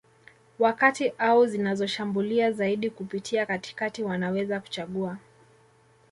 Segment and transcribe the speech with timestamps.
[0.59, 5.17] wa kati au zinazoshambulia zaidi kupitia katikati wanaweza kuchagua